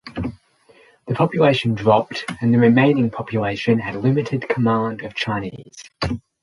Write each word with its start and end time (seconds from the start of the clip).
The 1.05 1.13
population 1.13 1.75
dropped 1.75 2.25
and 2.41 2.51
the 2.51 2.57
remaining 2.57 3.11
population 3.11 3.77
had 3.77 3.95
limited 3.97 4.49
command 4.49 5.03
of 5.03 5.13
Chinese. 5.13 5.77